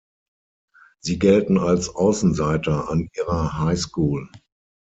[1.03, 4.29] Sie gelten als Außenseiter an ihrer High School.